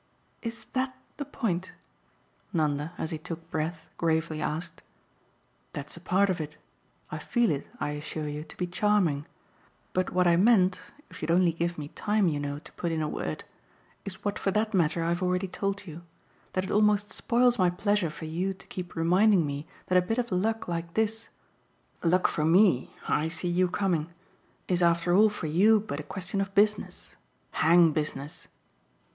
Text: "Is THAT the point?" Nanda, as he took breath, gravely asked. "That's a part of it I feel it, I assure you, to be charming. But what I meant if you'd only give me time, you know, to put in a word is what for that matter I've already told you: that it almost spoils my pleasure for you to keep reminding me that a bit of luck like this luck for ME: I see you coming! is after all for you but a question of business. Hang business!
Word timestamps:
"Is 0.41 0.65
THAT 0.73 0.97
the 1.17 1.25
point?" 1.25 1.73
Nanda, 2.51 2.91
as 2.97 3.11
he 3.11 3.19
took 3.19 3.51
breath, 3.51 3.85
gravely 3.99 4.41
asked. 4.41 4.81
"That's 5.73 5.95
a 5.95 5.99
part 5.99 6.27
of 6.27 6.41
it 6.41 6.57
I 7.11 7.19
feel 7.19 7.51
it, 7.51 7.67
I 7.79 7.91
assure 7.91 8.27
you, 8.27 8.43
to 8.45 8.57
be 8.57 8.65
charming. 8.65 9.27
But 9.93 10.09
what 10.09 10.25
I 10.25 10.37
meant 10.37 10.81
if 11.11 11.21
you'd 11.21 11.29
only 11.29 11.53
give 11.53 11.77
me 11.77 11.89
time, 11.89 12.27
you 12.27 12.39
know, 12.39 12.57
to 12.57 12.71
put 12.71 12.91
in 12.91 13.03
a 13.03 13.07
word 13.07 13.43
is 14.03 14.25
what 14.25 14.39
for 14.39 14.49
that 14.49 14.73
matter 14.73 15.03
I've 15.03 15.21
already 15.21 15.47
told 15.47 15.85
you: 15.85 16.01
that 16.53 16.63
it 16.63 16.71
almost 16.71 17.11
spoils 17.13 17.59
my 17.59 17.69
pleasure 17.69 18.09
for 18.09 18.25
you 18.25 18.55
to 18.55 18.65
keep 18.65 18.95
reminding 18.95 19.45
me 19.45 19.67
that 19.85 19.99
a 19.99 20.01
bit 20.01 20.17
of 20.17 20.31
luck 20.31 20.67
like 20.67 20.95
this 20.95 21.29
luck 22.03 22.25
for 22.27 22.43
ME: 22.43 22.89
I 23.07 23.27
see 23.27 23.49
you 23.49 23.67
coming! 23.67 24.11
is 24.67 24.81
after 24.81 25.13
all 25.15 25.29
for 25.29 25.45
you 25.45 25.79
but 25.79 25.99
a 25.99 26.09
question 26.09 26.41
of 26.41 26.55
business. 26.55 27.15
Hang 27.51 27.91
business! 27.91 28.47